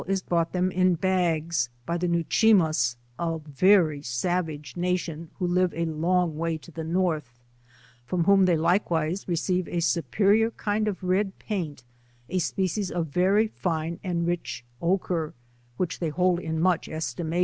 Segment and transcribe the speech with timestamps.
[0.07, 5.85] is brought them in bags by the Ne'wchemass, a very savage nation who live a
[5.85, 7.37] long way to the North,
[8.03, 11.83] from whom they like .vise receive a superior kind of red paint,
[12.29, 15.35] a species of ry fine and rich ochre,
[15.77, 16.89] which they hold ia much ■
[17.29, 17.39] iination.